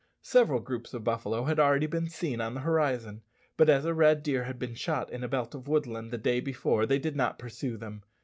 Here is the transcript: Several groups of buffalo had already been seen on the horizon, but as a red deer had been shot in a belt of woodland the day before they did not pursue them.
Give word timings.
Several 0.23 0.59
groups 0.59 0.95
of 0.95 1.03
buffalo 1.03 1.43
had 1.43 1.59
already 1.59 1.85
been 1.85 2.09
seen 2.09 2.41
on 2.41 2.55
the 2.55 2.61
horizon, 2.61 3.21
but 3.55 3.69
as 3.69 3.85
a 3.85 3.93
red 3.93 4.23
deer 4.23 4.45
had 4.45 4.57
been 4.57 4.73
shot 4.73 5.11
in 5.11 5.23
a 5.23 5.27
belt 5.27 5.53
of 5.53 5.67
woodland 5.67 6.09
the 6.09 6.17
day 6.17 6.39
before 6.39 6.87
they 6.87 6.97
did 6.97 7.15
not 7.15 7.37
pursue 7.37 7.77
them. 7.77 8.01